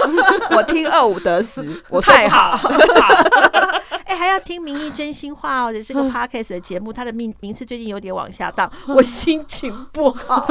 [0.56, 2.60] 我听二五得十，我 太好。
[4.06, 10.47] 哎还要听名医真心话哦，这是个 podcast 的节目，它的名名次最近有点往下荡，我心情不好。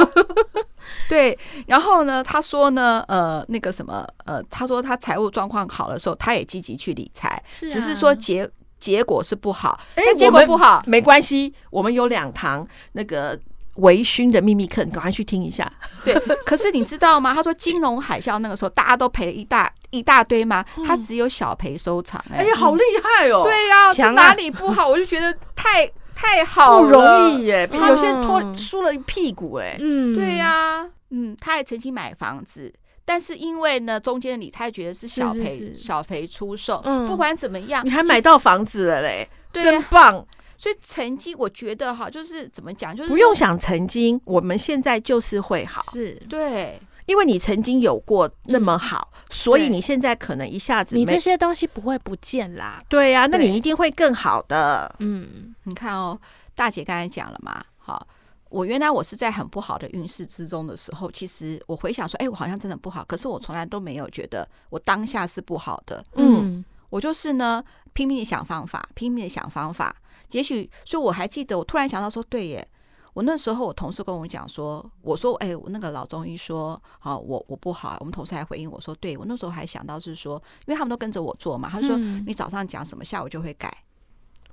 [1.07, 8.49] 对，然后呢，他说呢，呃，那个什么，呃，他说他财务状况好的时候，他也积极去理财，只是说结
[8.83, 9.79] 结果是不好。
[9.95, 13.39] 但结果不好没关系，我们有两堂那个。
[13.77, 15.67] 微醺的秘密课，你赶快去听一下。
[16.05, 16.13] 对，
[16.45, 17.33] 可是你知道吗？
[17.33, 20.63] 他说金融海啸那个时候，大家都赔了一大一大堆吗？
[20.85, 22.23] 他只有小赔收场。
[22.29, 23.41] 哎呀，好厉害哦！
[23.43, 24.87] 对呀，这哪里不好？
[24.87, 27.67] 我就觉得太太好了，不容易耶。
[27.73, 32.71] 有些人拖输了一屁股，哎，嗯，对呀，嗯，他还曾经买房子，
[33.05, 36.81] 但是因为呢，中间的理财觉得是小赔小赔出售。
[37.07, 40.25] 不管怎么样，你还买到房子了嘞，真棒。
[40.55, 52.81] 所以曾经我觉得哈，就是怎么讲，就是不用想曾经，我们现在就是会好，是对，因为你曾经有过那么好，嗯、所以你现在可能一下子你这些东西不会不见啦。
[52.87, 54.95] 对呀、啊，那你一定会更好的。
[54.99, 56.17] 嗯，你看哦，
[56.55, 58.07] 大姐刚才讲了嘛，好。
[58.53, 63.03] 我原来我是在很不好的运势之中的时候，其实我回想说，哎，我好像真的不好。
[63.03, 66.05] 可是我从来都没有觉得我当下是不好的。
[66.17, 67.63] 嗯，我就是呢，
[67.93, 69.95] 拼命的想方法，拼命的想方法。
[70.33, 72.67] 也许，所以我还记得，我突然想到说，对耶，
[73.15, 77.97] 我那时候我同事跟我讲说，我说，哎，我那个老中医说，好，我我不好。
[78.01, 80.35] 我们同事还回应我说，对，我那时候还想到是说，
[80.67, 83.75] 因为他们都跟着我做嘛，他说，你早上讲什么，下午就会改。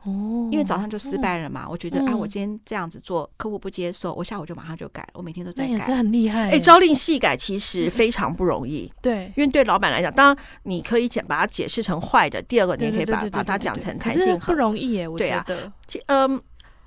[0.05, 6.51] 哦，因为早上就失败了嘛，我觉得、嗯、啊，我今天这样子做，客户不接受，我下午就马上就改了，我每天都在改，也是很厉害。
[6.51, 15.71] 哎，朝令夕改其实非常不容易，对，因为对老板来讲，当然你可以讲把它解释成坏的，第二个你也可以把把它讲成弹性很不容易耶，我觉得。
[15.87, 16.41] 对啊，嗯，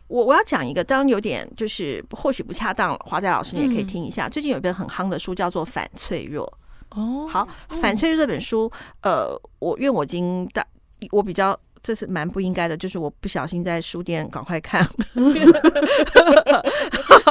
[0.07, 4.27] 我我要讲一个，当然有点就是或许不恰当，华仔老师你也可以听一下。
[4.27, 6.51] 嗯、最近有一本很夯的书叫做《反脆弱》
[6.99, 7.47] 哦，好，
[7.79, 8.71] 《反脆弱》这本书，
[9.03, 10.65] 呃，我因为我已经大，
[11.11, 11.55] 我比较。
[11.83, 14.89] 这是蛮不应该的，就是我不小心在书店赶快看，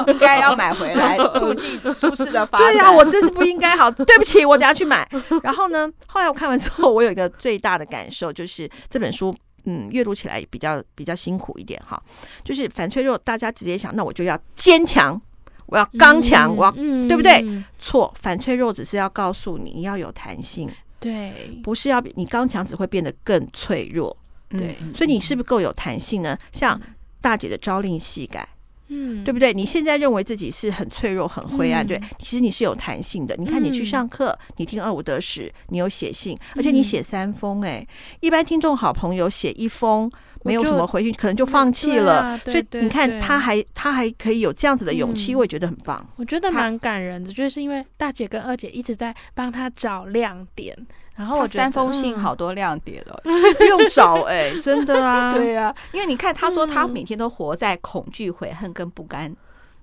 [0.07, 2.69] 应该要买回来，促进舒适的发展。
[2.69, 3.75] 对呀、啊，我真是不应该。
[3.75, 5.09] 好，对不起，我等下去买。
[5.43, 9.35] 然后呢，后来我看完之后，我有一个最大的感受，就是这本书，
[9.65, 11.99] 嗯，阅读起来比较比较辛苦一点哈。
[12.45, 15.19] 就是反脆弱，大家直接想，那我就要坚强，
[15.65, 17.43] 我要刚强，我要、嗯、对不对？
[17.79, 24.15] 错，反脆弱只是要告诉你，你要有弹性，对，不是要你刚强，只会变得更脆弱。
[24.59, 26.37] 对，所以你是不是够有弹性呢？
[26.53, 26.81] 像
[27.21, 28.49] 大姐的朝令夕改，
[28.89, 29.53] 嗯，对不对？
[29.53, 33.37] 你现在认为自己是很脆弱、很灰暗，对，其实你是有弹性的。
[33.37, 37.87] 你看，你去上课，你听二五得十，你有写信，而且你写三封，哎，
[38.21, 40.11] 一般听众好朋友写一封。
[40.45, 42.21] 没有什么回去，可能就放弃了。
[42.23, 46.05] 啊、所以你看，他还他还可以有这样子的勇气，我也觉得很棒。
[46.17, 50.77] 我觉得蛮感人的，就是因为大姐跟二姐一直在帮他找亮点，
[51.17, 53.21] 然后我三封信好多亮点了，
[53.57, 59.35] 不用找哎、欸，真的啊， 对啊，因为你看，他说他每天都活在恐惧、悔恨跟不甘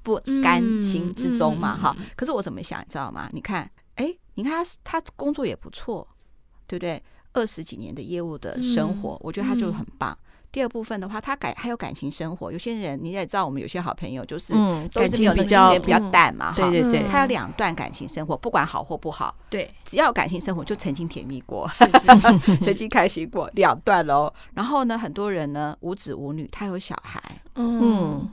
[0.04, 1.96] 不甘心之中嘛，哈。
[2.16, 3.30] 可是我怎么想，你知道吗？
[3.32, 6.08] 你看，哎，你看他他工作也不错，
[6.68, 7.02] 对不对？
[7.34, 10.18] 二十几年的业务的生活，我觉得他就很棒。
[10.52, 12.52] 第二部分的话，他感还有感情生活。
[12.52, 14.54] 有些人你也知道，我们有些好朋友就是
[14.92, 16.56] 都是没有那个姻缘比较淡嘛，哈。
[16.56, 21.70] 对对对，他有两段感情生活，不管好或不好，对，只要感情生活就曾经甜蜜过，
[22.62, 24.34] 曾经开心过，两段喽。
[24.56, 27.22] 然后呢，很多人呢无子无女，他有小孩，
[27.56, 28.28] 嗯，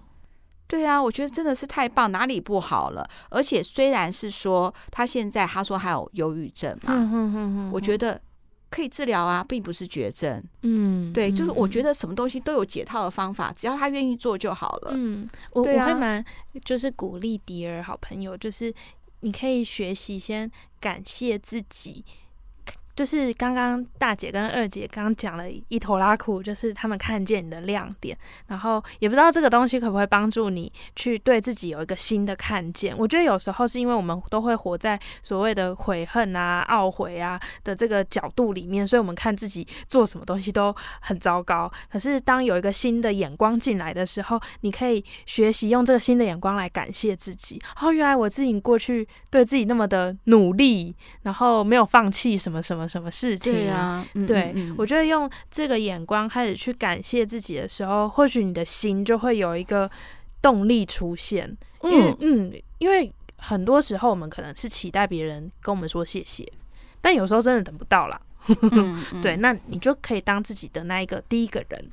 [0.67, 3.07] 对啊，我觉得真的是太棒，哪里不好了？
[3.29, 8.19] 而且虽然是说他现在他说还有忧郁症嘛，我觉得。
[8.77, 10.45] 可以治疗啊，并不是绝症。
[10.61, 14.93] 嗯，对，就是我觉得什么东西都有解套的方法，只要他愿意做就好了。
[14.95, 16.23] 嗯，我、啊、我会蛮
[16.63, 18.71] 就是鼓励迪儿好朋友，就是
[19.21, 22.05] 你可以学习先感谢自己。
[22.97, 32.97] 就是刚刚大姐跟二姐刚讲了一拖拉库，就是他们看见你的亮点，然后也不知道这个东西可不可以帮助你去对自己有一个新的看见。
[32.97, 41.71] 我觉得有时候是因为我们都会活在所谓的悔恨啊、懊悔啊的这个角度里面，所以我们看自己做什么东西都很糟糕。
[41.91, 47.61] 可是当有一个新的眼光进来的时候，你可以学习用这个新的眼光来感谢自己。
[47.79, 52.86] 哦，原来我自己过去对自己那么的努力，然后没有放弃什么什么。
[52.89, 53.53] 什么事情？
[53.53, 59.91] 对啊，嗯、对，嗯嗯、我觉得用这个眼光开始去感谢自己的时候，或许你的心就会有一个
[60.41, 61.57] 动力出现。
[61.83, 66.51] 因为，嗯，因为很多时候我们可能是期待别人跟我们说谢谢，
[67.01, 68.21] 但有时候真的等不到啦。
[69.23, 71.91] 对，那你就可以当自己的那一个第一个人。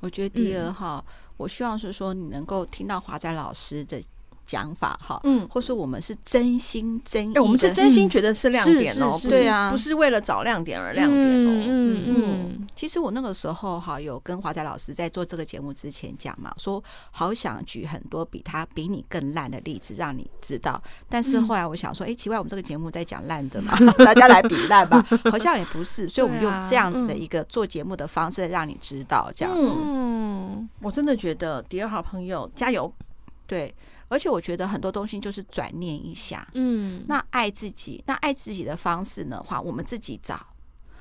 [0.00, 4.02] 我觉得第二哈，嗯、我希望是说你能够听到华仔老师的。
[4.46, 12.66] 讲法哈，嗯，或是我们是真心真意的，我们是真心觉得是亮点哦，对啊，不是为了找亮点而亮点哦，嗯嗯。
[12.74, 29.72] 其实我那个时候哈，有跟华仔老师在做这个节目之前讲嘛，说好想举很多比他比你更烂的例子让你知道，但是后来我想说，哎，奇怪，我们这个节目在讲烂的嘛， 大家来比烂吧， 好像也不是，所以我们用这样子的一个做节目的方式让你知道这样子。
[29.74, 32.92] 嗯，我真的觉得第二好朋友加油，
[33.46, 33.74] 对。
[34.08, 40.38] 而且我觉得很多东西就是转念一下，嗯，那爱自己，那爱自己的方式的话，我们自己找，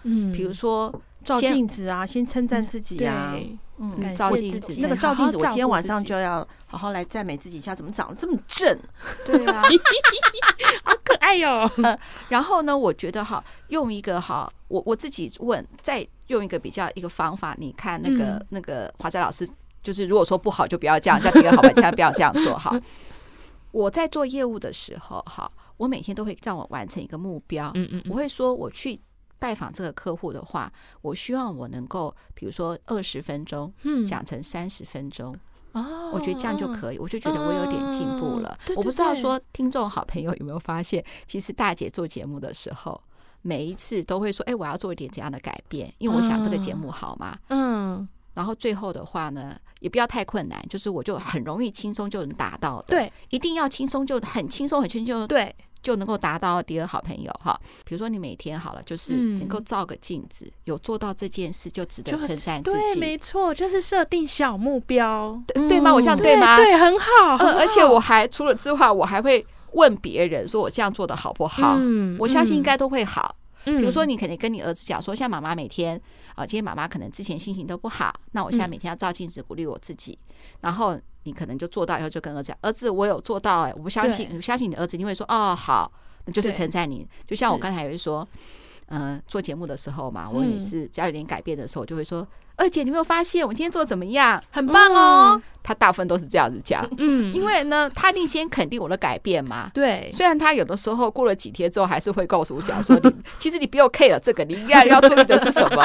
[0.03, 3.35] 嗯，比如说照镜子啊，先称赞自己啊，
[3.77, 8.77] 嗯，照镜子，那个照镜子，我今天晚上就要好好来赞美自己一下，怎么长得这么正？
[9.25, 9.61] 对啊，
[10.83, 11.69] 好可爱哟。
[11.83, 11.97] 呃，
[12.29, 19.47] 然后呢，我觉得哈，用一个哈，我我自己问，再用一个比较一个方法，你看那个那个华仔老师。
[19.85, 22.77] 就是如果说不好就不要这样，叫别人好吧，千万不要这样做哈。
[23.71, 27.71] 我在做业务的时候，哈，我每天都会让我完成一个目标。
[27.75, 28.99] 嗯嗯，我会说我去
[29.37, 30.71] 拜访这个客户的话，
[31.01, 33.71] 我希望我能够，比如说二十分钟，
[34.07, 35.35] 讲成三十分钟。
[35.73, 38.57] 哦，我觉得这样就可以，我就觉得我有点进步了。
[38.77, 42.99] 我不知道说听众好朋友有没有发现，其实大姐做节目的时候，
[43.41, 48.07] 每一次都会说：“哎，我要做一点怎样的改变，因为我想这个节目好嘛。”嗯。
[48.35, 52.85] 然后最后的话呢，也不要太困难，就是我就很容易轻松就能达到的。
[52.89, 57.59] 对，一定要轻松就很轻松很轻松就对，就能够达到第二好朋友哈。
[57.85, 62.77] 比如说你每天好了，就是能够照个镜子，有做到这件事就值得称赞自己。
[62.77, 65.93] 对，没错，就是设定小目标，对吗？
[65.93, 66.57] 我这样对吗？
[66.57, 67.37] 对，很好。
[67.39, 71.77] 呃，而且我还除了之外，我还会问别人说我这样做的好不好？
[71.79, 73.35] 嗯，我相信应该都会好。
[73.65, 75.99] 比如说，你可能跟你儿子讲说，像妈妈每天
[76.35, 80.17] 啊，今天妈妈可能之前心情都不好，那我现在每天要照镜子鼓励我自己，
[80.61, 85.91] 然后你可能就做到以后就跟儿子讲，儿子我有做到哎，我不相信，我相信你的儿子一定会说哦好，
[86.25, 88.27] 那就是称赞你，就像我刚才也是说。
[88.87, 94.41] 嗯，做节目的时候嘛，我也是只要有点改变的时候，我就会说：“二姐，你没有发现我今天做的怎么样？
[94.51, 99.71] 很棒哦。”他大部分都是这样子讲，嗯，因为呢，他先肯定我的改变嘛。
[99.73, 105.83] 对，虽然他有的时候过了几天之后，还是会告诉我讲说：“你其实你不用 care 这个，你应该要注意的是什么？”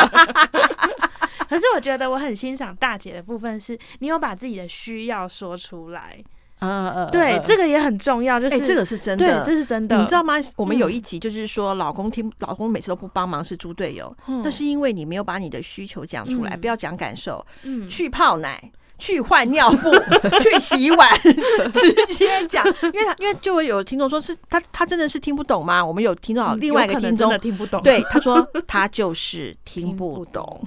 [1.49, 6.23] 可是我觉得我很欣赏大姐的部分是，你有把自己的需要说出来。
[6.61, 10.35] 嗯嗯，对，这个也很重要，就是这个是真的，这是真的，你知道吗？
[10.57, 17.45] 我们有一集就是说，老公听，老公每次都不帮忙是猪队友，那是因为你没有把你的需求讲出来，不要讲感受，
[17.89, 18.71] 去泡奶。
[19.01, 19.91] 去换尿布，
[20.39, 21.19] 去洗碗，
[21.73, 25.85] 直接讲，因为他因为就会有听众说是他他真的是听不懂吗？
[25.85, 30.65] 我们有听到另外一个听众听不懂，对他说 他就是听不懂。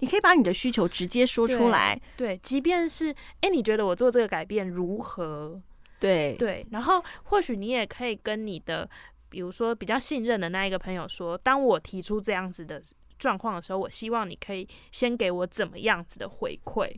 [0.00, 5.60] 你可以把你的需求直接说出来，对，即便是哎，你觉得我做这个改变如何？
[6.00, 8.88] 对对，然后或许你也可以跟你的
[9.28, 12.82] 比如说比较信任的那一个朋友说，当我提出这样子的
[13.18, 16.90] 状况的时候，我希望你可以先给我怎么样子的回馈。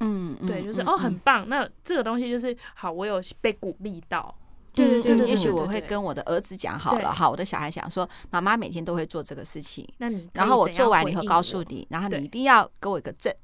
[0.00, 1.48] 嗯，对，就是哦，很棒。
[1.48, 4.34] 那这个东西就是好，我有被鼓励到。
[4.74, 9.88] 对对对，也许我会跟我的儿子讲好了，好，我的小孩想说，妈妈每天都会做这个事情。
[9.96, 13.34] 那你，然后我做完以后告诉你，然后你一定要给我一个赞，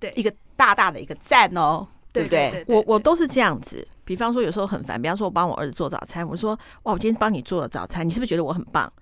[0.00, 2.64] 对，一个大大的一个赞哦，对不对？
[2.66, 3.86] 我我都是这样子。
[4.04, 8.92] 比方说，有时候很烦，比方说我帮我儿子做早餐，我说哇，我今天帮你做了早餐，你是不是觉得我很棒？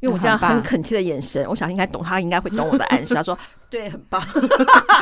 [0.00, 3.14] 因为我这样很恳切的眼神，我想应该懂他，应该会懂我的暗示。
[3.14, 4.20] 他说：“对，很棒。”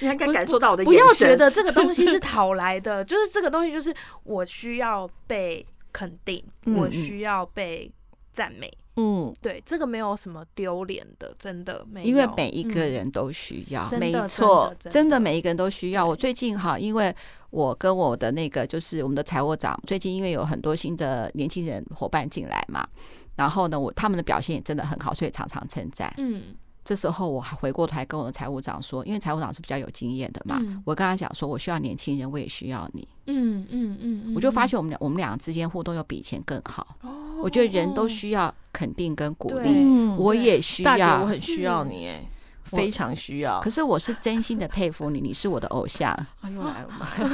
[0.00, 1.00] 你应该感受到我的眼神。
[1.00, 6.44] 不要觉得这个东西是讨来的， 就是这个东西就是我需要被肯定，
[6.76, 7.90] 我需要被
[8.32, 8.68] 赞美。
[8.96, 12.06] 嗯，对，这个没有什么丢脸的，真的没有。
[12.06, 16.04] 因为每一个人都需要，没错，真的每一个人都需要。
[16.04, 17.14] 我最近哈，因为
[17.48, 22.86] 我跟我的那个就是我们的财务长，最近因为有很多新的年轻人伙伴进来嘛。
[23.36, 26.12] 然后呢，我他们的表现也真的很好，所以常常称赞。
[26.18, 26.42] 嗯，
[26.84, 33.06] 这时候我还回过头来跟我的财务长说，因为财务长是比较有经验的嘛，嗯、我跟他讲说，我需要年轻人，我也需要你。
[33.26, 36.96] 嗯嗯嗯，我就发现我们俩我们俩之间互动又比以前更好。
[37.02, 37.10] 哦，
[37.42, 39.84] 我觉得人都需要肯定跟鼓励，
[40.18, 42.26] 我也需要，我很需要你，哎，
[42.64, 43.60] 非常需要。
[43.60, 46.12] 可是我是真心的佩服你， 你是我的偶像。
[46.40, 47.30] 哎呦，来了妈呀！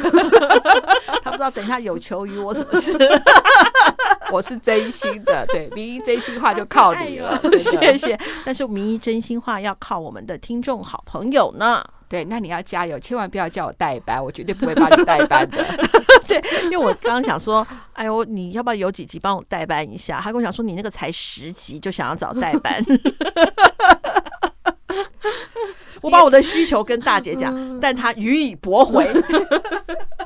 [1.24, 2.92] 他不知道等一下有求于我什么事。
[4.30, 8.18] 我是真心的，对，名医真心话就靠你了，谢谢。
[8.44, 11.84] 但是名医真心话要靠我们的听众好朋友呢。
[12.08, 15.62] 对，那你要加油，千万不要叫我代班，我绝对不会帮你代班的。
[16.26, 20.18] 对，因为我刚刚想说，哎呦，你要不要有几集帮我代班一下？
[20.18, 22.82] 他跟我讲说，你那个才十集就想要找代班。
[26.00, 29.06] 我把我的需求跟大姐讲，但她予以驳回。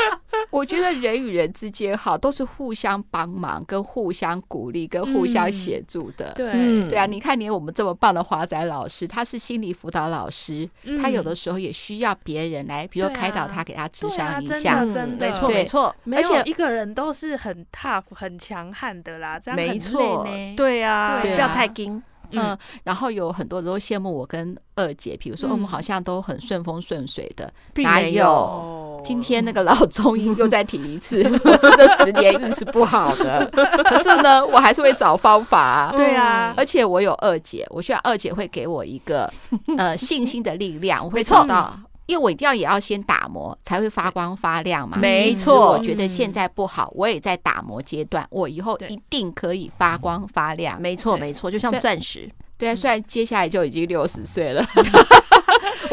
[0.50, 6.32] 我觉得人与人之间哈，都是互相帮忙、跟互相鼓励、跟互相协助的。
[6.34, 10.68] 对对啊，你看，连我们这么棒的华仔老师，他是心理辅导老师，
[11.00, 14.84] 他有的时候也需要别人来，比如说开导他，给他智商一下。
[14.84, 15.96] 真的，没错没错。
[16.12, 20.26] 而且一个人都是很 tough、很强悍的啦，这样没错。
[20.56, 22.02] 对啊，不要太硬。
[22.34, 28.81] 嗯，然后有很多人都羡慕我跟二姐，比如说我们好像都很顺风顺水的，哪有？
[29.04, 35.92] 今天那个老中医又再提一次， 我是这十年运是不好的，可是呢，我还是会找方法啊。
[35.96, 39.32] 对啊，而且我有二姐，我需要二姐会给我一个
[39.76, 41.78] 呃信心的力量，我会找到。
[42.06, 44.98] 因为我一定要也要先打磨，才会发光发亮嘛。
[44.98, 50.82] 没错，我觉得现在不好，我也在打磨阶段，我以后一定可以发光发亮。
[50.82, 52.28] 没错，没错，就像钻石。
[52.58, 54.62] 对啊，虽然接下来就已经六十岁了，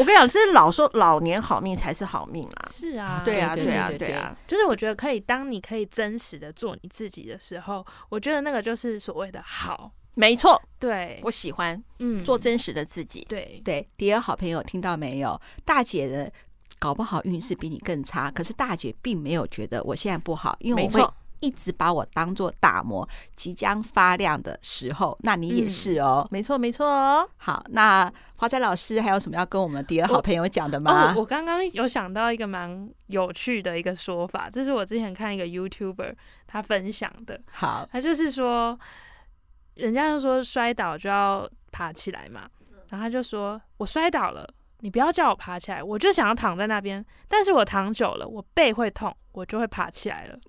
[0.00, 2.70] 我跟你讲，这是老说老年好命才是好命啦！
[2.72, 9.92] 是啊，对啊，对啊，对啊，就是我觉得可以，当你可以真实的做你自己的时候，我觉得那个就是所谓的好。
[10.14, 13.26] 没错，对，我喜欢，嗯，做真实的自己。
[13.28, 15.38] 对对，迪尔好朋友听到没有？
[15.66, 16.32] 大姐的
[16.78, 21.06] 搞不好运势比你更差，可是大姐并没有觉得我现在不好，因为我会
[21.40, 25.16] 一直把我当做打磨即将发亮的时候。
[25.22, 27.28] 那你也是哦，没错没错哦。
[27.36, 31.14] 好，那华仔老师还有什么要跟我们第二好朋友讲的吗？
[31.16, 36.14] 我刚刚有想到一个蛮有趣的一个说法，这是我之前看一个 YouTuber
[36.46, 37.40] 他分享的。
[37.50, 38.78] 好，他就是说。
[39.76, 42.42] 人家就说摔倒就要爬起来嘛，
[42.90, 44.46] 然后他就说：“我摔倒了，
[44.80, 47.04] 你不要叫我爬起来，我就想要躺在那边。
[47.28, 50.38] 但是我躺久了，我背会痛，我就会爬起来了。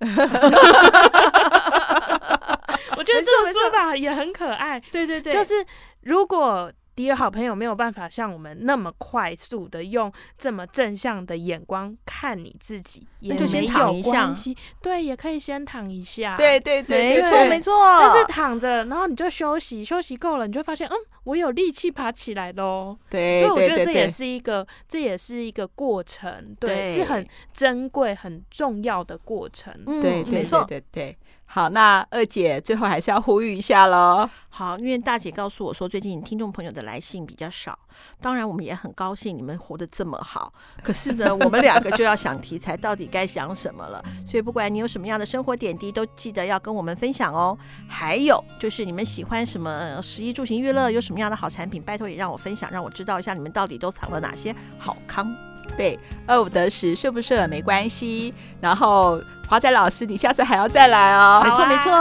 [2.96, 4.78] 我觉得这种说法也很可爱。
[4.90, 5.64] 对对对，就是
[6.02, 6.72] 如果。
[6.94, 14.54] 迪尔好朋友没有办法像我们那么快速的用这么正向的眼光看你自己，也没有关系。
[14.82, 16.34] 对，也可以先躺一下。
[16.36, 17.72] 对对对，没错没错。
[17.98, 22.96] 但是躺着，然后你就休息，休息够了，你就发现，嗯，我有力气爬起来喽。
[23.08, 29.72] 对，所以我觉得这也是一个，这也是一个过程，对，是很珍贵、很重要的过程。
[30.00, 31.16] 对，没错，对对。
[31.44, 34.26] 好，那二姐最后还是要呼吁一下喽。
[34.48, 37.78] 好，因为大姐告诉我说，最近听众朋友的来信比较少，
[38.22, 40.50] 当然我们也很高兴你们活得这么好。
[40.82, 44.02] 可是呢， 我们两个就要想题材，到底该想什么了。
[44.26, 47.56] 所以不管你有什么样的生活点滴，都记得要跟我们分享哦。
[47.86, 55.34] 还有就是你们喜欢什么食衣住行娱乐，有什么样的好产品，拜托也让我分享，让我知道一下你们到底都藏了哪些好康。
[55.76, 58.34] 对，二五得十，顺不顺没关系。
[58.60, 61.42] 然后华仔老师，你下次还要再来哦。
[61.44, 61.92] 没错没错。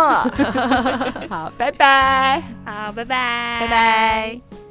[1.30, 2.42] 好，拜拜。
[2.66, 4.71] 好，拜拜，拜拜。